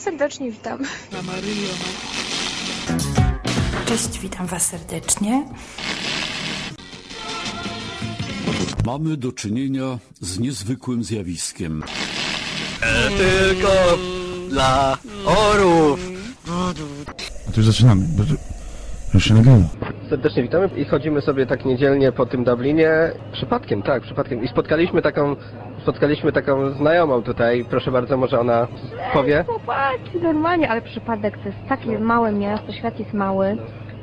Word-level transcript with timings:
Serdecznie 0.00 0.50
witam. 0.50 0.78
Cześć, 3.86 4.18
witam 4.18 4.46
Was 4.46 4.66
serdecznie. 4.66 5.44
Mamy 8.86 9.16
do 9.16 9.32
czynienia 9.32 9.98
z 10.20 10.38
niezwykłym 10.38 11.04
zjawiskiem. 11.04 11.82
Tylko 13.18 13.98
dla 14.50 14.98
orów. 15.24 16.00
A 16.48 16.72
tu 17.52 17.60
już 17.60 17.66
zaczynamy, 17.66 18.06
bo 18.16 18.24
tu 18.24 18.34
już 19.14 19.24
się 19.24 19.34
nagrywa. 19.34 19.68
Serdecznie 20.10 20.42
witamy 20.42 20.68
i 20.76 20.84
chodzimy 20.84 21.20
sobie 21.20 21.46
tak 21.46 21.64
niedzielnie 21.64 22.12
po 22.12 22.26
tym 22.26 22.44
Dublinie. 22.44 22.90
Przypadkiem, 23.32 23.82
tak, 23.82 24.02
przypadkiem. 24.02 24.44
I 24.44 24.48
spotkaliśmy 24.48 25.02
taką, 25.02 25.36
spotkaliśmy 25.82 26.32
taką 26.32 26.70
znajomą 26.70 27.22
tutaj. 27.22 27.64
Proszę 27.70 27.90
bardzo, 27.90 28.16
może 28.16 28.40
ona 28.40 28.66
powie? 29.12 29.44
Chłopaki, 29.46 30.18
normalnie, 30.22 30.70
ale 30.70 30.82
przypadek 30.82 31.38
to 31.38 31.48
jest 31.48 31.58
takie 31.68 31.98
małe 31.98 32.32
miasto, 32.32 32.72
świat 32.72 32.98
jest 32.98 33.12
mały. 33.12 33.56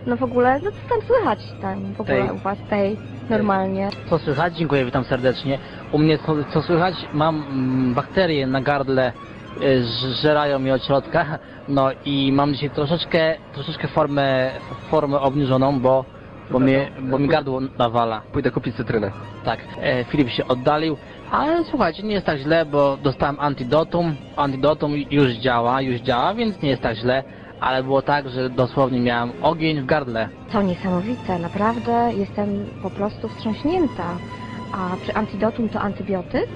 No 0.06 0.18
w 0.18 0.24
ogóle, 0.24 0.60
no 0.64 0.72
co 0.72 0.90
tam 0.90 1.08
słychać 1.08 1.40
tam 1.62 1.94
w 1.94 2.02
ogóle 2.02 2.18
Tej. 2.18 2.32
u 2.32 2.38
was 2.38 2.58
tej 2.70 2.98
normalnie? 3.30 3.90
Co 4.10 4.18
słychać? 4.20 4.58
Dziękuję, 4.58 4.86
witam 4.86 5.04
serdecznie. 5.04 5.60
U 5.92 5.98
mnie 5.98 6.18
co, 6.18 6.36
co 6.54 6.62
słychać? 6.62 6.96
Mam 7.14 7.36
mm, 7.36 7.94
bakterie 7.94 8.48
na 8.48 8.62
gardle, 8.62 9.14
y, 9.64 9.84
żerają 10.22 10.60
mnie 10.60 10.74
od 10.74 10.86
środka. 10.86 11.40
No 11.68 11.90
i 12.06 12.32
mam 12.32 12.54
dzisiaj 12.54 12.70
troszeczkę, 12.70 13.36
troszeczkę 13.54 13.88
formę, 13.88 14.52
formę 14.90 15.20
obniżoną, 15.20 15.80
bo, 15.80 16.06
bo, 16.52 16.60
mnie, 16.60 16.92
bo 17.02 17.20
mi 17.20 17.28
gardło 17.28 17.60
nawala. 17.78 18.22
Pójdę 18.34 18.52
kupić 18.52 18.76
cytrynę. 18.76 19.12
Tak, 19.46 19.60
e, 19.82 20.04
Filip 20.04 20.30
się 20.30 20.48
oddalił, 20.48 20.98
ale 21.32 21.64
słuchajcie, 21.64 22.04
nie 22.04 22.14
jest 22.14 22.26
tak 22.26 22.40
źle, 22.40 22.66
bo 22.66 22.98
dostałem 23.04 23.40
antidotum. 23.40 24.16
Antidotum 24.36 24.94
już 25.12 25.32
działa, 25.32 25.82
już 25.82 26.02
działa, 26.02 26.34
więc 26.34 26.62
nie 26.62 26.70
jest 26.70 26.82
tak 26.82 26.96
źle. 26.96 27.24
Ale 27.60 27.84
było 27.84 28.02
tak, 28.02 28.30
że 28.30 28.50
dosłownie 28.50 29.00
miałem 29.00 29.32
ogień 29.42 29.82
w 29.82 29.86
gardle. 29.86 30.30
To 30.52 30.62
niesamowite, 30.62 31.40
naprawdę 31.40 32.14
jestem 32.18 32.66
po 32.84 32.90
prostu 32.90 33.30
wstrząśnięta. 33.30 34.04
A 34.74 35.06
czy 35.06 35.14
antidotum 35.14 35.70
to 35.70 35.82
antybiotyk? 35.82 36.50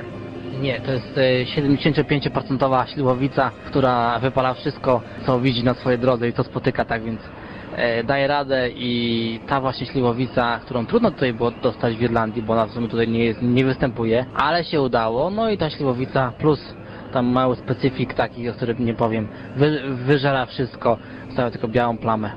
Nie, 0.62 0.82
to 0.82 0.92
jest 0.92 1.18
e, 1.18 1.62
75% 1.62 2.88
śliwowica, 2.88 3.52
która 3.66 4.20
wypala 4.20 4.54
wszystko, 4.54 5.02
co 5.26 5.40
widzi 5.40 5.64
na 5.64 5.74
swojej 5.74 6.00
drodze 6.00 6.30
i 6.30 6.34
co 6.34 6.44
spotyka, 6.44 6.86
tak 6.86 7.04
więc 7.04 7.22
e, 7.76 8.04
daje 8.04 8.28
radę 8.28 8.70
i 8.70 9.40
ta 9.48 9.62
właśnie 9.62 9.86
śliwowica, 9.86 10.60
którą 10.66 10.86
trudno 10.86 11.12
tutaj 11.12 11.34
było 11.34 11.52
dostać 11.52 11.96
w 11.96 12.02
Irlandii, 12.02 12.44
bo 12.44 12.54
ona 12.54 12.66
w 12.66 12.72
sumie 12.72 12.88
tutaj 12.88 13.08
nie, 13.08 13.26
jest, 13.26 13.42
nie 13.42 13.66
występuje, 13.66 14.26
ale 14.36 14.64
się 14.64 14.82
udało, 14.82 15.30
no 15.30 15.50
i 15.50 15.58
ta 15.58 15.70
śliwowica 15.70 16.32
plus 16.40 16.76
tam 17.14 17.26
mały 17.26 17.56
specyfik 17.56 18.14
taki, 18.14 18.50
o 18.50 18.54
którym 18.54 18.86
nie 18.86 18.94
powiem, 18.94 19.28
wy, 19.56 19.82
wyżera 19.96 20.46
wszystko, 20.46 20.98
zostawia 21.28 21.52
tylko 21.52 21.68
białą 21.68 21.98
plamę. 21.98 22.32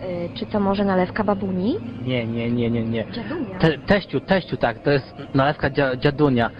Yy, 0.00 0.28
czy 0.34 0.46
to 0.46 0.60
może 0.60 0.84
nalewka 0.84 1.24
babuni? 1.24 1.76
Nie, 2.04 2.26
nie, 2.26 2.50
nie, 2.50 2.70
nie, 2.70 2.84
nie. 2.84 3.06
Dziadunia. 3.12 3.58
Te, 3.58 3.78
teściu, 3.78 4.20
teściu, 4.20 4.56
tak, 4.56 4.78
to 4.78 4.90
jest 4.90 5.14
nalewka 5.34 5.70
dzia, 5.70 5.96
dziadunia. 5.96 6.50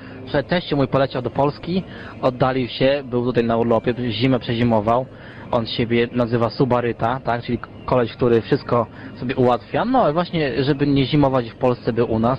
Teściu 0.48 0.76
mój 0.76 0.88
poleciał 0.88 1.22
do 1.22 1.30
Polski, 1.30 1.82
oddalił 2.22 2.68
się, 2.68 3.02
był 3.04 3.24
tutaj 3.24 3.44
na 3.44 3.56
urlopie, 3.56 3.94
zimę 4.10 4.38
przezimował. 4.38 5.06
On 5.50 5.66
siebie 5.66 6.08
nazywa 6.12 6.50
Subaryta, 6.50 7.20
tak, 7.20 7.42
czyli 7.42 7.58
koleś, 7.84 8.12
który 8.12 8.40
wszystko 8.40 8.86
sobie 9.16 9.36
ułatwia. 9.36 9.84
No 9.84 10.10
i 10.10 10.12
właśnie, 10.12 10.64
żeby 10.64 10.86
nie 10.86 11.06
zimować 11.06 11.50
w 11.50 11.56
Polsce, 11.56 11.92
był 11.92 12.12
u 12.12 12.18
nas. 12.18 12.38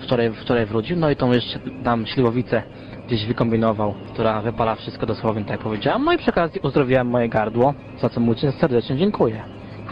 Wczoraj, 0.00 0.32
wczoraj 0.32 0.66
wrócił, 0.66 0.96
no 0.96 1.10
i 1.10 1.16
tą 1.16 1.32
jeszcze 1.32 1.58
tam 1.84 2.06
śliwowicę 2.06 2.62
gdzieś 3.06 3.26
wykombinował, 3.26 3.94
która 4.12 4.42
wypala 4.42 4.74
wszystko 4.74 5.06
dosłownie, 5.06 5.42
tak 5.42 5.50
jak 5.50 5.60
powiedziałem. 5.60 6.04
No 6.04 6.12
i 6.12 6.18
przy 6.18 6.30
okazji 6.30 6.60
uzdrowiłem 6.64 7.06
moje 7.06 7.28
gardło, 7.28 7.74
za 8.00 8.08
co 8.08 8.20
mu 8.20 8.34
serdecznie 8.34 8.96
dziękuję. 8.96 9.42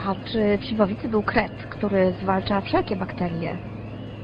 A 0.07 0.15
czy 0.15 0.59
w 0.59 0.65
śliwowicy 0.65 1.09
był 1.09 1.23
kret, 1.23 1.53
który 1.71 2.15
zwalcza 2.23 2.61
wszelkie 2.61 2.97
bakterie? 2.97 3.57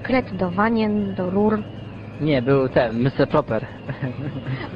Kret 0.03 0.37
do 0.37 0.51
wanien, 0.51 1.15
do 1.15 1.31
rur. 1.31 1.63
Nie, 2.21 2.43
był 2.43 2.69
ten, 2.69 3.03
Mr. 3.03 3.29
Proper. 3.29 3.67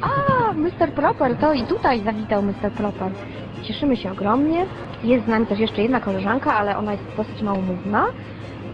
A, 0.01 0.53
Mr. 0.53 0.93
Proper, 0.95 1.37
to 1.37 1.53
i 1.53 1.63
tutaj 1.63 2.01
zawitał 2.01 2.43
Mr. 2.43 2.71
Proper. 2.77 3.13
Cieszymy 3.63 3.97
się 3.97 4.13
ogromnie. 4.13 4.67
Jest 5.05 5.25
z 5.25 5.29
nami 5.29 5.47
też 5.47 5.59
jeszcze 5.59 5.83
jedna 5.83 6.01
koleżanka, 6.01 6.55
ale 6.55 6.77
ona 6.77 6.93
jest 6.93 7.05
dosyć 7.17 7.43
małomówna. 7.43 8.07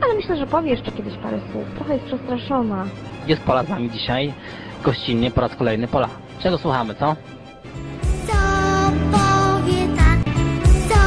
Ale 0.04 0.14
myślę, 0.14 0.36
że 0.36 0.46
powie 0.46 0.70
jeszcze 0.70 0.92
kiedyś 0.92 1.14
parę 1.14 1.38
słów. 1.52 1.64
Trochę 1.74 1.94
jest 1.94 2.06
przestraszona. 2.06 2.84
Jest 3.26 3.42
Pola 3.42 3.62
z 3.64 3.68
nami 3.68 3.90
dzisiaj, 3.90 4.32
gościnnie 4.82 5.30
po 5.30 5.40
raz 5.40 5.56
kolejny. 5.56 5.88
Pola, 5.88 6.08
czego 6.40 6.58
słuchamy, 6.58 6.94
co? 6.94 7.16
Co 8.26 8.32
powie 9.12 9.82
tak, 9.96 10.34
co 10.88 11.00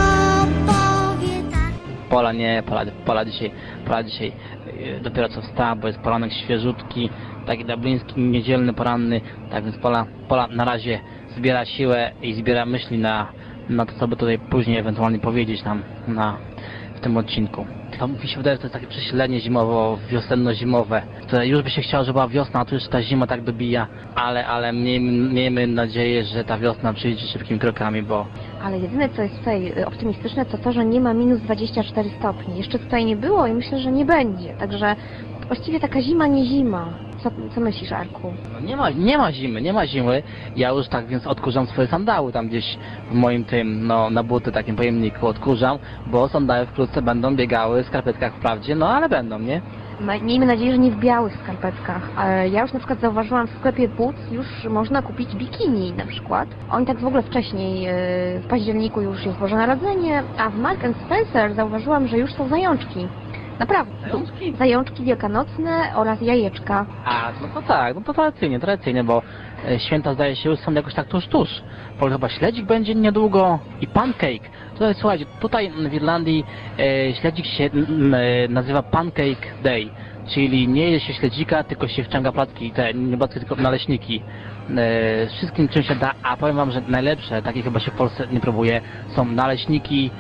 powie 0.66 1.52
tak. 1.52 1.72
Pola 2.10 2.34
nie, 2.34 2.64
Pola, 2.66 2.82
Pola 3.06 3.26
dzisiaj, 3.26 3.52
Pola 3.86 4.04
dzisiaj 4.04 4.32
yy, 4.80 5.00
dopiero 5.00 5.30
co 5.30 5.42
wstała, 5.42 5.76
bo 5.76 5.88
jest 5.88 6.00
poranek 6.00 6.34
świeżutki, 6.34 7.10
taki 7.48 7.66
dubliński, 7.66 8.22
niedzielny, 8.22 8.74
poranny, 8.74 9.22
tak 9.52 9.64
więc 9.64 9.78
Pola, 9.78 10.06
Pola 10.28 10.48
na 10.48 10.66
razie 10.66 11.00
zbiera 11.38 11.66
siłę 11.66 12.12
i 12.22 12.34
zbiera 12.34 12.66
myśli 12.66 12.98
na, 12.98 13.28
na 13.70 13.86
to, 13.86 13.94
co 14.00 14.08
by 14.08 14.16
tutaj 14.16 14.40
później 14.40 14.78
ewentualnie 14.78 15.20
powiedzieć 15.20 15.64
nam 15.64 15.84
na, 16.08 16.38
w 16.96 17.00
tym 17.00 17.18
odcinku. 17.18 17.66
To 18.00 18.08
mi 18.08 18.28
się 18.28 18.38
wydaje, 18.38 18.56
że 18.56 18.60
to 18.60 18.66
jest 18.66 18.74
takie 18.74 18.88
przesilenie 18.88 19.40
zimowo, 19.40 19.98
wiosenno-zimowe, 20.12 21.02
które 21.28 21.48
już 21.48 21.64
by 21.64 21.70
się 21.70 21.82
chciało, 21.82 22.04
żeby 22.04 22.14
była 22.14 22.28
wiosna, 22.28 22.60
a 22.60 22.66
tu 22.66 22.76
już 22.76 22.88
ta 22.88 23.02
zima 23.02 23.28
tak 23.28 23.44
dobija, 23.44 23.88
ale, 24.16 24.48
ale 24.48 24.74
miejmy, 24.74 25.34
miejmy 25.34 25.68
nadzieję, 25.68 26.24
że 26.24 26.44
ta 26.44 26.58
wiosna 26.58 26.94
przyjdzie 26.94 27.28
szybkimi 27.28 27.60
krokami, 27.60 28.04
bo 28.04 28.26
Ale 28.64 28.80
jedyne, 28.80 29.10
co 29.10 29.22
jest 29.22 29.38
tutaj 29.38 29.74
y, 29.78 29.88
optymistyczne, 29.88 30.46
to 30.46 30.58
to, 30.58 30.72
że 30.72 30.86
nie 30.86 31.02
ma 31.02 31.14
minus 31.14 31.42
24 31.42 32.10
stopni. 32.20 32.58
Jeszcze 32.58 32.80
tutaj 32.80 33.06
nie 33.06 33.16
było 33.16 33.48
i 33.48 33.54
myślę, 33.54 33.80
że 33.80 33.92
nie 33.92 34.06
będzie. 34.06 34.54
Także 34.54 34.96
właściwie 35.48 35.80
taka 35.80 36.02
zima, 36.02 36.28
nie 36.28 36.46
zima. 36.46 37.07
Co, 37.24 37.32
co 37.56 37.62
myślisz, 37.62 37.92
Arku? 37.92 38.34
No 38.54 38.60
nie 38.68 38.76
ma, 38.78 38.90
nie 38.90 39.18
ma 39.18 39.32
zimy, 39.32 39.62
nie 39.62 39.74
ma 39.74 39.88
zimy. 39.88 40.24
Ja 40.56 40.70
już 40.70 40.88
tak 40.88 41.06
więc 41.08 41.28
odkurzam 41.28 41.68
swoje 41.68 41.88
sandały 41.88 42.32
tam 42.32 42.48
gdzieś 42.48 42.78
w 43.12 43.14
moim 43.14 43.46
tym, 43.46 43.88
no 43.88 44.10
na 44.10 44.24
buty 44.24 44.52
takim 44.52 44.76
pojemniku 44.76 45.28
odkurzam, 45.28 45.78
bo 46.08 46.28
sandały 46.28 46.66
wkrótce 46.66 47.02
będą 47.02 47.36
biegały 47.36 47.84
w 47.84 47.88
skarpetkach 47.88 48.34
wprawdzie, 48.34 48.76
no 48.76 48.90
ale 48.90 49.10
będą, 49.10 49.40
nie? 49.40 49.62
Ma- 50.02 50.18
Miejmy 50.20 50.46
nadzieję, 50.46 50.72
że 50.72 50.78
nie 50.78 50.92
w 50.92 51.00
białych 51.00 51.34
skarpetkach. 51.44 52.10
Ja 52.52 52.62
już 52.62 52.74
na 52.74 52.80
przykład 52.80 53.00
zauważyłam 53.00 53.48
w 53.48 53.52
sklepie 53.60 53.88
Boots 53.88 54.32
już 54.32 54.48
można 54.70 55.02
kupić 55.02 55.36
bikini 55.36 55.94
na 55.94 56.06
przykład. 56.06 56.50
Oni 56.72 56.86
tak 56.86 56.98
w 57.00 57.06
ogóle 57.06 57.24
wcześniej, 57.24 57.82
yy, 57.82 57.92
w 58.42 58.48
październiku 58.50 59.02
już 59.02 59.26
jest 59.26 59.38
Boże 59.38 59.56
Narodzenie, 59.56 60.24
a 60.38 60.50
w 60.50 60.56
Mark 60.58 60.80
Spencer 61.06 61.54
zauważyłam, 61.54 62.08
że 62.08 62.18
już 62.18 62.34
są 62.34 62.48
zajączki. 62.48 63.08
Naprawdę. 63.60 63.94
Zajączki? 64.02 64.54
Zajączki 64.58 65.04
wielkanocne 65.04 65.92
oraz 65.96 66.22
jajeczka. 66.22 66.86
A, 67.06 67.32
no 67.42 67.48
to 67.48 67.62
tak, 67.68 67.96
no 67.96 68.02
to 68.02 68.14
tradycyjnie, 68.14 68.60
tradycyjnie, 68.60 69.04
bo 69.04 69.22
e, 69.70 69.80
święta 69.80 70.14
zdaje 70.14 70.36
się 70.36 70.50
już 70.50 70.60
są 70.60 70.74
jakoś 70.74 70.94
tak 70.94 71.08
tuż, 71.08 71.28
tuż. 71.28 71.50
Bo 72.00 72.10
chyba 72.10 72.30
śledzik 72.30 72.66
będzie 72.66 72.96
niedługo 72.96 73.60
i 73.82 73.88
pancake. 73.88 74.50
Tutaj, 74.74 74.94
słuchajcie, 74.94 75.26
tutaj 75.40 75.72
w 75.90 75.94
Irlandii 75.94 76.46
e, 76.80 77.14
śledzik 77.14 77.46
się 77.46 77.64
m, 77.64 78.14
e, 78.14 78.48
nazywa 78.48 78.84
Pancake 78.84 79.48
Day, 79.64 79.90
czyli 80.34 80.68
nie 80.68 80.92
je 80.92 81.00
się 81.00 81.14
śledzika, 81.14 81.64
tylko 81.64 81.88
się 81.88 82.04
wciąga 82.04 82.32
placki, 82.32 82.72
te, 82.72 82.94
nie 82.94 83.18
placki, 83.18 83.40
tylko 83.40 83.56
naleśniki. 83.56 84.22
E, 84.78 85.28
wszystkim 85.28 85.68
czym 85.68 85.84
się 85.84 85.96
da, 85.96 86.14
a 86.24 86.38
powiem 86.38 86.56
wam, 86.56 86.72
że 86.72 86.82
najlepsze, 86.88 87.42
takie 87.42 87.62
chyba 87.62 87.80
się 87.80 87.92
w 87.92 87.96
Polsce 87.96 88.28
nie 88.32 88.40
próbuje, 88.40 88.82
są 89.16 89.26
naleśniki, 89.26 90.12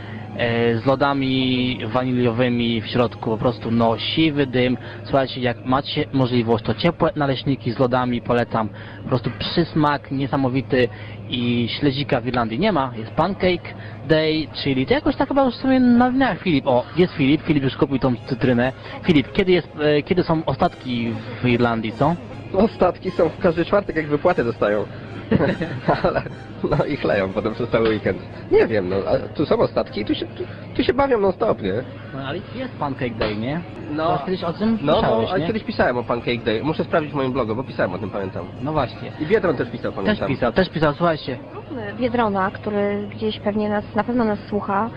z 0.84 0.86
lodami 0.86 1.80
waniliowymi 1.88 2.81
w 2.81 2.88
środku, 2.88 3.30
po 3.30 3.38
prostu 3.38 3.72
no 3.72 3.98
siwy 3.98 4.48
dym. 4.48 4.78
Słuchajcie, 5.03 5.42
jak 5.42 5.66
macie 5.66 6.06
możliwość, 6.14 6.66
to 6.66 6.74
ciepłe 6.74 7.12
naleśniki 7.16 7.72
z 7.72 7.80
lodami 7.80 8.22
polecam. 8.22 8.70
Po 9.03 9.09
prostu 9.09 9.31
przysmak 9.40 10.12
niesamowity 10.12 10.89
i 11.30 11.69
śledzika 11.80 12.22
w 12.22 12.28
Irlandii 12.28 12.60
nie 12.60 12.72
ma. 12.72 12.92
Jest 12.98 13.12
Pancake 13.12 13.74
Day, 14.07 14.48
czyli 14.63 14.86
to 14.86 14.94
jakoś 14.94 15.16
tak 15.16 15.28
chyba 15.28 15.45
już 15.45 15.56
sobie 15.56 15.80
na 15.80 16.12
dniach 16.12 16.40
Filip. 16.40 16.68
O, 16.68 16.83
jest 16.98 17.13
Filip, 17.13 17.42
Filip 17.42 17.63
już 17.63 17.78
kupił 17.78 18.00
tą 18.00 18.16
cytrynę. 18.16 18.74
Filip, 19.04 19.31
kiedy, 19.31 19.51
jest, 19.51 19.68
e, 19.80 20.01
kiedy 20.01 20.24
są 20.24 20.45
ostatki 20.45 21.13
w 21.44 21.48
Irlandii, 21.48 21.92
co? 21.92 22.16
No 22.54 22.68
statki 22.68 23.12
są 23.12 23.30
w 23.30 23.38
każdy 23.38 23.66
czwartek, 23.66 23.95
jak 23.95 24.07
wypłatę 24.07 24.44
dostają. 24.44 24.86
Ale, 26.03 26.21
no 26.63 26.85
i 26.85 26.97
chleją 26.97 27.29
potem 27.33 27.53
przez 27.53 27.69
cały 27.69 27.89
weekend. 27.89 28.18
Nie 28.51 28.68
wiem, 28.68 28.89
no, 28.89 28.95
a 28.95 29.35
tu 29.35 29.45
są 29.45 29.59
ostatki 29.59 30.01
i 30.01 30.06
tu 30.06 30.15
się, 30.15 30.25
tu, 30.25 30.44
tu 30.75 30.83
się 30.83 30.94
bawią 30.94 31.19
non 31.19 31.31
stop, 31.33 31.62
nie? 31.62 31.74
No 32.13 32.19
ale 32.27 32.38
jest 32.56 32.74
Pancake 32.79 33.15
Day, 33.15 33.35
nie? 33.35 33.62
No. 33.91 34.19
Kiedyś 34.25 34.44
o 34.44 34.53
tym 34.53 34.77
No, 34.81 35.01
no, 35.01 35.38
nie? 35.38 35.47
kiedyś 35.47 35.63
pisałem 35.63 35.97
o 35.97 36.03
Pancake 36.03 36.44
Day. 36.44 36.63
Muszę 36.63 36.83
sprawdzić 36.83 37.12
w 37.12 37.15
moim 37.15 37.31
blogu, 37.31 37.56
bo 37.56 37.63
pisałem 37.63 37.94
o 37.94 37.97
tym, 37.97 38.09
pamiętam. 38.09 38.45
No 38.62 38.71
właśnie. 38.74 39.12
I 39.19 39.25
Biedron 39.25 39.56
też 39.57 39.69
pisał, 39.69 39.91
Też 39.91 40.01
pamiętam. 40.03 40.27
pisał, 40.27 40.51
też 40.53 40.69
pisał, 40.69 40.94
słuchajcie. 40.94 41.38
Biedrona, 42.00 42.51
który 42.51 43.07
gdzieś 43.12 43.39
pewnie 43.39 43.69
nas, 43.69 43.95
na 43.95 44.03
pewno 44.03 44.23
nas 44.23 44.39
słucha. 44.50 44.89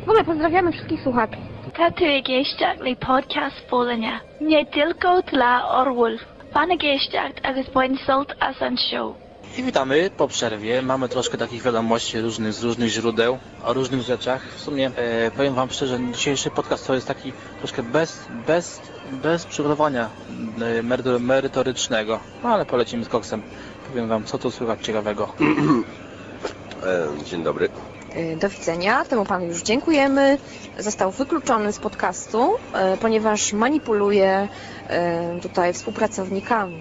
W 0.00 0.08
ogóle 0.08 0.24
pozdrawiamy 0.24 0.72
wszystkich 0.72 1.00
słuchaczy. 1.02 1.36
Tatugéisteach 1.76 2.80
le 2.80 2.96
podcast 2.96 3.70
fólaine, 3.70 4.20
nie 4.40 4.66
tylko 4.66 5.22
dla 5.22 5.68
orwolf. 5.68 6.24
Fanna 6.52 6.76
géisteach 6.76 7.32
agus 7.42 7.70
buin 7.70 7.96
sult 7.96 8.34
as 8.40 8.62
an 8.62 8.76
show. 8.76 9.14
I 9.56 9.62
witamy 9.62 10.10
po 10.16 10.28
przerwie. 10.28 10.82
Mamy 10.82 11.08
troszkę 11.08 11.38
takich 11.38 11.62
wiadomości 11.62 12.20
różnych, 12.20 12.52
z 12.52 12.62
różnych 12.62 12.88
źródeł, 12.88 13.38
o 13.64 13.72
różnych 13.72 14.00
rzeczach. 14.02 14.42
W 14.56 14.60
sumie 14.60 14.90
e, 14.96 15.30
powiem 15.30 15.54
Wam 15.54 15.70
szczerze, 15.70 15.98
dzisiejszy 16.12 16.50
podcast 16.50 16.86
to 16.86 16.94
jest 16.94 17.06
taki 17.06 17.32
troszkę 17.58 17.82
bez, 17.82 18.18
bez, 18.46 18.80
bez 19.10 19.46
przygotowania 19.46 20.08
e, 20.60 20.82
merytor- 20.82 21.20
merytorycznego. 21.20 22.20
No 22.42 22.48
ale 22.48 22.66
polecimy 22.66 23.04
z 23.04 23.08
koksem. 23.08 23.42
Powiem 23.90 24.08
Wam, 24.08 24.24
co 24.24 24.38
tu 24.38 24.50
słychać 24.50 24.80
ciekawego. 24.84 25.28
E, 26.86 27.24
dzień 27.24 27.42
dobry. 27.42 27.68
Y, 28.16 28.36
Do 28.40 28.48
widzenia. 28.48 29.04
Temu 29.04 29.24
panu 29.24 29.44
już 29.46 29.62
dziękujemy. 29.62 30.38
Został 30.78 31.10
wykluczony 31.10 31.72
z 31.72 31.78
podcastu, 31.78 32.54
y, 32.94 32.98
ponieważ 32.98 33.52
manipuluje 33.52 34.48
tutaj 35.42 35.72
współpracownikami. 35.72 36.80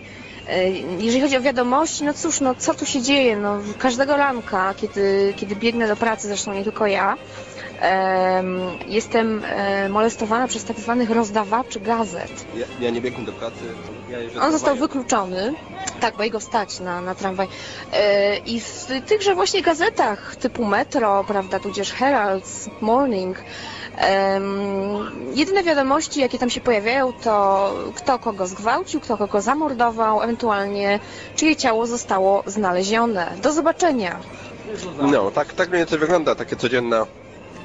Y, 0.50 0.84
Jeżeli 1.00 1.22
chodzi 1.22 1.38
o 1.38 1.42
wiadomości, 1.42 2.04
no 2.04 2.14
cóż, 2.14 2.42
no 2.42 2.56
co 2.56 2.74
tu 2.74 2.86
się 2.86 3.02
dzieje? 3.02 3.38
No, 3.38 3.58
każdego 3.78 4.18
ranka, 4.18 4.74
kiedy, 4.74 5.34
kiedy 5.38 5.56
biegnę 5.56 5.88
do 5.88 5.96
pracy, 5.96 6.28
zresztą 6.28 6.54
nie 6.54 6.64
tylko 6.64 6.88
ja, 6.88 7.18
em, 7.82 8.60
jestem 8.88 9.42
e, 9.46 9.90
molestowana 9.90 10.48
przez 10.48 10.64
tak 10.64 10.80
zwanych 10.80 11.10
rozdawaczy 11.10 11.80
gazet. 11.80 12.46
Ja, 12.56 12.66
ja 12.80 12.90
nie 12.90 13.02
biegłem 13.02 13.26
do 13.26 13.34
pracy. 13.34 13.56
Ja 14.36 14.42
On 14.42 14.52
został 14.52 14.76
wykluczony, 14.76 15.54
tak, 16.00 16.16
bo 16.18 16.24
jego 16.24 16.40
stać 16.40 16.80
na, 16.80 17.02
na 17.02 17.16
tramwaj. 17.16 17.48
E, 17.94 18.38
I 18.38 18.60
w 18.62 18.88
tychże 19.08 19.36
właśnie 19.36 19.62
gazetach 19.62 20.36
typu 20.36 20.66
Metro, 20.66 21.24
prawda, 21.28 21.60
tudzież 21.60 21.92
Herald, 21.92 22.44
Morning, 22.82 23.38
jedyne 25.36 25.64
wiadomości, 25.64 26.20
jakie 26.22 26.40
tam 26.40 26.50
się 26.50 26.62
pojawiają, 26.62 27.14
to 27.14 27.74
kto 27.96 28.20
kogo 28.20 28.48
zgwałcił, 28.48 29.00
kto 29.00 29.18
kogo 29.18 29.42
zamordował, 29.42 30.22
ewentualnie 30.22 31.00
czyje 31.36 31.56
ciało 31.56 31.88
zostało 31.88 32.44
znalezione. 32.46 33.34
Do 33.42 33.54
zobaczenia. 33.54 34.20
No, 35.02 35.32
tak, 35.32 35.54
tak 35.54 35.70
mniej 35.70 35.80
więcej 35.80 36.00
wygląda 36.00 36.36
takie 36.36 36.56
codzienna 36.56 37.06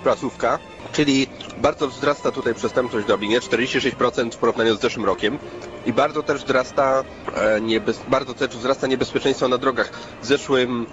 prasówka. 0.03 0.59
Czyli 0.93 1.27
bardzo 1.59 1.89
wzrasta 1.89 2.31
tutaj 2.33 2.55
przestępczość 2.55 3.05
w 3.05 3.09
Dublinie, 3.09 3.41
46% 3.41 4.31
w 4.33 4.37
porównaniu 4.37 4.77
z 4.77 4.81
zeszłym 4.81 5.07
rokiem. 5.07 5.39
I 5.87 5.93
bardzo 5.93 6.23
też 6.23 6.45
wzrasta, 6.45 7.05
e, 7.37 7.61
bardzo 8.09 8.35
też 8.35 8.49
wzrasta 8.57 8.87
niebezpieczeństwo 8.87 9.49
na 9.49 9.59
drogach. 9.59 9.91
W 10.23 10.27
zeszłym 10.27 10.87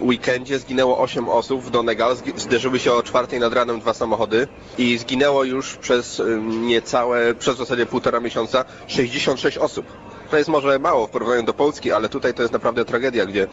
weekendzie 0.00 0.58
zginęło 0.58 0.98
8 0.98 1.28
osób 1.28 1.62
w 1.62 1.70
Donegal, 1.70 2.16
zderzyły 2.36 2.78
się 2.78 2.92
o 2.92 3.02
czwartej 3.02 3.40
nad 3.40 3.52
ranem 3.52 3.80
dwa 3.80 3.94
samochody 3.94 4.48
i 4.78 4.98
zginęło 4.98 5.44
już 5.44 5.76
przez 5.76 6.20
y, 6.20 6.40
niecałe, 6.42 7.34
przez 7.34 7.54
w 7.54 7.58
zasadzie 7.58 7.86
półtora 7.86 8.20
miesiąca 8.20 8.64
66 8.86 9.58
osób. 9.58 9.86
To 10.30 10.36
jest 10.36 10.48
może 10.48 10.78
mało 10.78 11.06
w 11.06 11.10
porównaniu 11.10 11.42
do 11.42 11.54
Polski, 11.54 11.92
ale 11.92 12.08
tutaj 12.08 12.34
to 12.34 12.42
jest 12.42 12.52
naprawdę 12.52 12.84
tragedia, 12.84 13.26
gdzie 13.26 13.46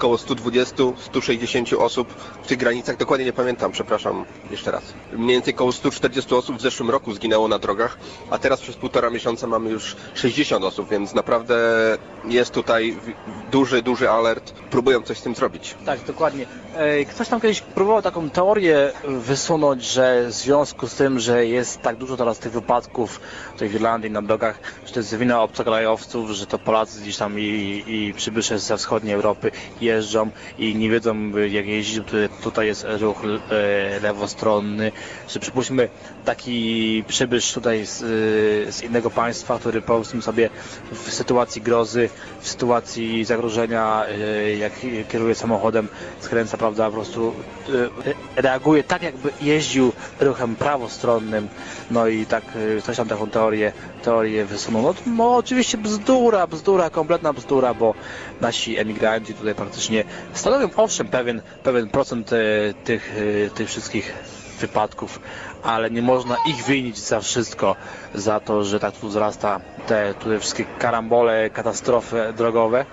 około 0.00 0.16
120-160 0.16 1.76
osób 1.78 2.14
w 2.42 2.46
tych 2.46 2.58
granicach, 2.58 2.96
dokładnie 2.96 3.26
nie 3.26 3.32
pamiętam, 3.32 3.72
przepraszam 3.72 4.24
jeszcze 4.50 4.70
raz. 4.70 4.82
Mniej 5.12 5.36
więcej 5.36 5.54
około 5.54 5.72
140 5.72 6.34
osób 6.34 6.56
w 6.56 6.60
zeszłym 6.60 6.90
roku 6.90 7.12
zginęło 7.14 7.48
na 7.48 7.58
drogach, 7.58 7.98
a 8.30 8.38
teraz 8.38 8.60
przez 8.60 8.76
półtora 8.76 9.10
miesiąca 9.10 9.46
mamy 9.46 9.70
już 9.70 9.96
60 10.14 10.64
osób, 10.64 10.88
więc 10.88 11.14
naprawdę 11.14 11.54
jest 12.24 12.50
tutaj 12.50 12.96
duży, 13.52 13.82
duży 13.82 14.10
alert. 14.10 14.52
Próbują 14.52 15.02
coś 15.02 15.18
z 15.18 15.22
tym 15.22 15.34
zrobić. 15.34 15.74
Tak, 15.86 16.00
dokładnie. 16.06 16.46
Ktoś 17.10 17.28
tam 17.28 17.40
kiedyś 17.40 17.60
próbował 17.60 18.02
taką 18.02 18.30
teorię 18.30 18.92
wysunąć, 19.04 19.84
że 19.84 20.26
w 20.28 20.32
związku 20.32 20.88
z 20.88 20.94
tym, 20.94 21.18
że 21.20 21.46
jest 21.46 21.80
tak 21.82 21.96
dużo 21.96 22.16
teraz 22.16 22.38
tych 22.38 22.52
wypadków 22.52 23.20
w 23.58 23.74
Irlandii 23.74 24.10
na 24.10 24.22
drogach, 24.22 24.58
że 24.86 24.92
to 24.92 25.00
jest 25.00 25.16
wina 25.16 25.42
obcokrajowców, 25.42 26.30
że 26.30 26.46
to 26.46 26.58
Polacy 26.58 27.00
gdzieś 27.00 27.16
tam 27.16 27.38
i, 27.40 27.84
i 27.86 28.14
przybysze 28.16 28.58
ze 28.58 28.76
wschodniej 28.76 29.14
Europy 29.14 29.50
jeżdżą 29.90 30.30
i 30.58 30.74
nie 30.74 30.90
wiedzą 30.90 31.30
jak 31.50 31.66
jeździć, 31.66 31.96
tutaj, 31.96 32.28
tutaj 32.42 32.66
jest 32.66 32.86
ruch 33.00 33.22
e, 33.24 34.00
lewostronny, 34.00 34.92
że 35.28 35.40
przypuśćmy 35.40 35.88
taki 36.24 37.04
przybysz 37.08 37.52
tutaj 37.52 37.86
z, 37.86 38.02
e, 38.02 38.72
z 38.72 38.82
innego 38.82 39.10
państwa, 39.10 39.58
który 39.58 39.82
powiedzmy 39.82 40.22
sobie 40.22 40.50
w 40.92 41.12
sytuacji 41.12 41.62
grozy, 41.62 42.08
w 42.40 42.48
sytuacji 42.48 43.24
zagrożenia, 43.24 44.04
e, 44.06 44.56
jak 44.56 44.72
kieruje 45.08 45.34
samochodem, 45.34 45.88
skręca, 46.20 46.56
prawda, 46.56 46.86
po 46.86 46.92
prostu 46.92 47.34
reaguje 48.36 48.84
tak, 48.84 49.02
jakby 49.02 49.30
jeździł 49.40 49.92
ruchem 50.20 50.56
prawostronnym, 50.56 51.48
no 51.90 52.06
i 52.06 52.26
tak 52.26 52.44
ktoś 52.82 52.96
tam 52.96 53.08
taką 53.08 53.30
teorię, 53.30 53.72
teorię 54.02 54.44
wysunął. 54.44 54.82
No, 54.82 54.94
no 55.06 55.36
oczywiście 55.36 55.78
bzdura, 55.78 56.46
bzdura, 56.46 56.90
kompletna 56.90 57.32
bzdura, 57.32 57.74
bo 57.74 57.94
nasi 58.40 58.78
emigranci 58.78 59.34
tutaj 59.34 59.54
praktycznie 59.54 59.79
stanowią 60.32 60.68
owszem 60.76 61.08
pewien, 61.08 61.42
pewien 61.62 61.88
procent 61.88 62.32
e, 62.32 62.36
tych, 62.84 63.14
e, 63.46 63.50
tych 63.50 63.68
wszystkich 63.68 64.12
wypadków, 64.60 65.20
ale 65.62 65.90
nie 65.90 66.02
można 66.02 66.36
ich 66.46 66.64
winić 66.64 66.98
za 66.98 67.20
wszystko, 67.20 67.76
za 68.14 68.40
to, 68.40 68.64
że 68.64 68.80
tak 68.80 68.96
tu 68.96 69.08
wzrasta 69.08 69.60
te 69.86 70.14
tutaj 70.14 70.38
wszystkie 70.40 70.64
karambole, 70.78 71.50
katastrofy 71.50 72.32
drogowe. 72.36 72.84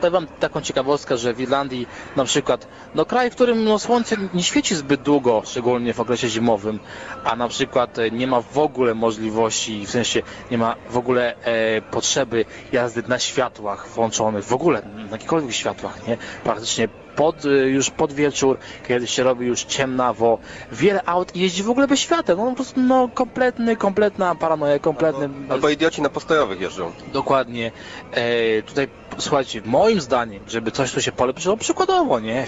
Powiem 0.00 0.12
wam 0.12 0.26
taką 0.40 0.60
ciekawostkę, 0.60 1.16
że 1.18 1.34
w 1.34 1.40
Irlandii 1.40 1.86
na 2.16 2.24
przykład, 2.24 2.68
no 2.94 3.04
kraj, 3.04 3.30
w 3.30 3.34
którym 3.34 3.64
no, 3.64 3.78
słońce 3.78 4.16
nie 4.34 4.42
świeci 4.42 4.74
zbyt 4.74 5.02
długo, 5.02 5.42
szczególnie 5.46 5.94
w 5.94 6.00
okresie 6.00 6.28
zimowym, 6.28 6.78
a 7.24 7.36
na 7.36 7.48
przykład 7.48 7.98
e, 7.98 8.10
nie 8.10 8.26
ma 8.26 8.40
w 8.40 8.58
ogóle 8.58 8.94
możliwości, 8.94 9.86
w 9.86 9.90
sensie 9.90 10.22
nie 10.50 10.58
ma 10.58 10.76
w 10.90 10.96
ogóle 10.96 11.34
e, 11.42 11.82
potrzeby 11.82 12.44
jazdy 12.72 13.02
na 13.08 13.18
światłach 13.18 13.88
włączonych, 13.88 14.44
w 14.44 14.52
ogóle 14.52 14.82
na 14.96 15.10
jakichkolwiek 15.12 15.52
światłach, 15.52 16.06
nie? 16.06 16.16
Praktycznie 16.44 16.88
pod, 17.16 17.44
e, 17.44 17.48
już 17.48 17.90
pod 17.90 18.12
wieczór, 18.12 18.58
kiedy 18.88 19.06
się 19.06 19.22
robi 19.22 19.46
już 19.46 19.64
ciemnawo, 19.64 20.38
wiele 20.72 21.02
aut 21.04 21.36
jeździ 21.36 21.62
w 21.62 21.70
ogóle 21.70 21.86
bez 21.88 22.00
świateł, 22.00 22.36
no 22.36 22.50
po 22.50 22.54
prostu 22.54 22.80
no 22.80 23.08
kompletny, 23.14 23.76
kompletna 23.76 24.34
paranoja, 24.34 24.78
kompletny... 24.78 25.28
Albo 25.48 25.68
idioci 25.68 26.02
na 26.02 26.08
postojowych 26.08 26.60
jeżdżą. 26.60 26.92
Dokładnie. 27.12 27.72
E, 28.12 28.62
tutaj, 28.62 28.88
słuchajcie, 29.18 29.62
moim 29.64 30.00
zdaniem, 30.00 30.42
żeby 30.48 30.70
coś 30.70 30.92
tu 30.92 31.00
się 31.00 31.12
polepszyło, 31.12 31.56
przykładowo, 31.56 32.20
nie? 32.20 32.40
E, 32.42 32.46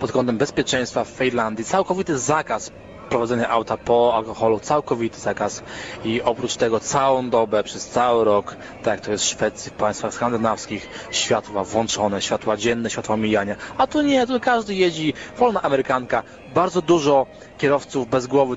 pod 0.00 0.12
kątem 0.12 0.38
bezpieczeństwa 0.38 1.04
w 1.04 1.20
Irlandii, 1.20 1.64
całkowity 1.64 2.18
zakaz 2.18 2.70
prowadzenia 3.08 3.48
auta 3.48 3.76
po 3.76 4.14
alkoholu, 4.14 4.60
całkowity 4.60 5.20
zakaz. 5.20 5.62
I 6.04 6.22
oprócz 6.22 6.56
tego 6.56 6.80
całą 6.80 7.30
dobę, 7.30 7.62
przez 7.62 7.86
cały 7.86 8.24
rok, 8.24 8.56
tak 8.82 8.94
jak 8.94 9.00
to 9.00 9.12
jest 9.12 9.24
w 9.24 9.28
Szwecji, 9.28 9.70
w 9.70 9.74
państwach 9.74 10.14
skandynawskich, 10.14 10.88
światła 11.10 11.64
włączone, 11.64 12.22
światła 12.22 12.56
dzienne, 12.56 12.90
światła 12.90 13.16
mijania, 13.16 13.56
a 13.78 13.86
tu 13.86 14.02
nie, 14.02 14.26
tu 14.26 14.40
każdy 14.40 14.74
jeździ, 14.74 15.14
wolna 15.38 15.62
amerykanka, 15.62 16.22
bardzo 16.54 16.82
dużo 16.82 17.26
kierowców 17.58 18.08
bez 18.10 18.26
głowy, 18.26 18.56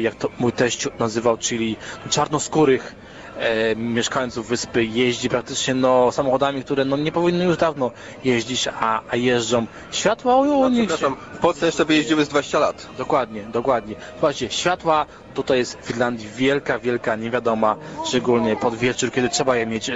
jak 0.00 0.14
to 0.14 0.28
mój 0.38 0.52
teść 0.52 0.88
nazywał, 0.98 1.38
czyli 1.38 1.76
czarnoskórych, 2.10 2.94
e, 3.40 3.76
mieszkańców 3.76 4.48
wyspy 4.48 4.84
jeździ 4.84 5.28
praktycznie 5.28 5.74
no, 5.74 6.12
samochodami, 6.12 6.64
które 6.64 6.84
no, 6.84 6.96
nie 6.96 7.12
powinny 7.12 7.44
już 7.44 7.56
dawno 7.56 7.90
jeździć, 8.24 8.68
a, 8.80 9.00
a 9.10 9.16
jeżdżą. 9.16 9.66
Światła 9.90 10.36
u 10.36 10.44
No, 10.44 10.68
nich 10.68 10.88
przepraszam, 10.88 11.16
w 11.34 11.38
Polsce 11.38 11.66
jeszcze 11.66 11.84
by 11.84 11.94
jeździły 11.94 12.24
z 12.24 12.28
20 12.28 12.58
lat. 12.58 12.86
Dokładnie, 12.98 13.42
dokładnie. 13.42 13.94
Słuchajcie, 14.12 14.50
światła 14.50 15.06
tutaj 15.34 15.58
jest 15.58 15.78
w 15.82 15.90
Irlandii 15.90 16.28
wielka, 16.36 16.78
wielka 16.78 17.16
niewiadoma, 17.16 17.76
szczególnie 18.06 18.56
pod 18.56 18.76
wieczór, 18.76 19.12
kiedy 19.12 19.28
trzeba 19.28 19.56
je 19.56 19.66
mieć 19.66 19.90
e, 19.90 19.94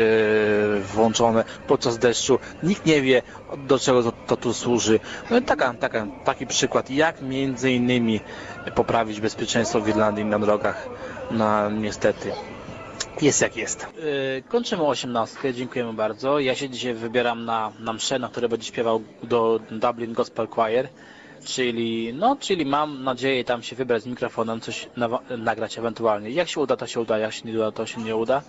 włączone 0.95 1.45
podczas 1.67 1.99
deszczu. 1.99 2.39
Nikt 2.63 2.87
nie 2.87 3.03
wie, 3.03 3.23
do 3.57 3.79
czego 3.79 4.03
to, 4.03 4.13
to 4.27 4.37
tu 4.37 4.55
służy. 4.55 5.01
No 5.31 5.41
taka, 5.41 5.75
taka, 5.75 6.07
taki 6.25 6.47
przykład, 6.47 6.91
jak 6.91 7.23
między 7.23 7.73
innymi 7.73 8.21
poprawić 8.75 9.21
bezpieczeństwo 9.21 9.81
w 9.81 9.89
Irlandii 9.89 10.25
na 10.25 10.39
drogach. 10.39 10.89
No 11.31 11.71
niestety. 11.71 12.33
Jest 13.23 13.41
jak 13.41 13.57
jest. 13.57 13.87
Yy, 13.97 14.43
kończymy 14.49 14.83
osiemnastkę, 14.83 15.55
dziękujemy 15.55 15.93
bardzo. 15.93 16.39
Ja 16.39 16.55
się 16.55 16.71
dzisiaj 16.71 16.95
wybieram 16.95 17.45
na, 17.45 17.73
na 17.81 17.93
mszę, 17.93 18.19
na 18.19 18.29
której 18.29 18.51
będzie 18.51 18.67
śpiewał 18.67 19.03
do 19.23 19.61
Dublin 19.71 20.13
Gospel 20.13 20.49
Choir. 20.49 20.89
Czyli, 21.45 22.15
no, 22.15 22.37
czyli 22.41 22.67
mam 22.67 23.05
nadzieję 23.05 23.45
tam 23.45 23.63
się 23.63 23.77
wybrać 23.77 24.03
z 24.03 24.07
mikrofonem, 24.07 24.61
coś 24.61 24.89
nagrać 25.39 25.79
ewentualnie. 25.79 26.31
Jak 26.31 26.49
się 26.49 26.61
uda, 26.61 26.77
to 26.77 26.87
się 26.87 27.01
uda, 27.01 27.19
jak 27.19 27.33
się 27.33 27.49
nie 27.49 27.55
uda, 27.55 27.73
to 27.73 27.87
się 27.87 28.01
nie 28.01 28.17
uda. 28.17 28.43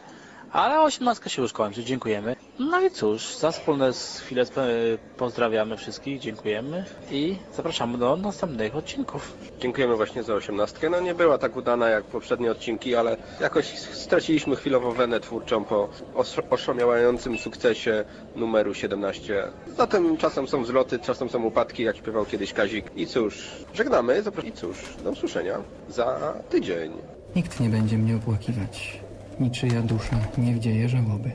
Ale 0.56 0.82
osiemnastka 0.82 1.30
się 1.30 1.42
już 1.42 1.54
kończy, 1.54 1.84
dziękujemy. 1.84 2.36
No 2.60 2.82
i 2.82 2.92
cóż, 2.92 3.36
za 3.38 3.52
wspólne 3.52 3.88
sp- 3.90 4.98
pozdrawiamy 5.18 5.78
wszystkich, 5.78 6.20
dziękujemy 6.20 6.86
i 7.12 7.36
zapraszamy 7.56 7.98
do 7.98 8.16
następnych 8.18 8.76
odcinków. 8.76 9.34
Dziękujemy 9.60 9.96
właśnie 9.96 10.24
za 10.24 10.34
osiemnastkę. 10.34 10.90
No 10.90 11.00
nie 11.00 11.16
była 11.16 11.38
tak 11.38 11.56
udana 11.56 11.90
jak 11.90 12.04
poprzednie 12.04 12.52
odcinki, 12.52 12.96
ale 12.96 13.18
jakoś 13.42 13.66
straciliśmy 13.80 14.56
chwilowo 14.56 14.92
wenę 14.92 15.20
twórczą 15.20 15.64
po 15.64 15.90
os- 16.16 16.38
oszałamiającym 16.50 17.38
sukcesie 17.38 18.06
numeru 18.36 18.74
17. 18.74 19.44
Zatem 19.78 20.18
czasem 20.18 20.48
są 20.48 20.64
wzloty, 20.64 21.00
czasem 21.00 21.30
są 21.30 21.44
upadki, 21.44 21.84
jak 21.84 21.98
śpiewał 21.98 22.26
kiedyś 22.26 22.54
Kazik. 22.54 22.86
I 22.96 23.08
cóż, 23.08 23.48
żegnamy, 23.74 24.24
zapra- 24.24 24.46
i 24.46 24.52
cóż, 24.52 24.78
do 25.04 25.10
usłyszenia 25.12 25.58
za 25.90 26.34
tydzień. 26.50 26.92
Nikt 27.36 27.60
nie 27.60 27.70
będzie 27.70 27.98
mnie 27.98 28.16
opłakiwać. 28.16 29.00
Niczyja 29.40 29.82
dusza 29.82 30.20
nie 30.38 30.54
wdzieje 30.54 30.90
żałoby, 30.90 31.32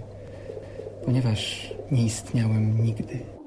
ponieważ 1.04 1.70
nie 1.90 2.04
istniałem 2.04 2.84
nigdy. 2.84 3.39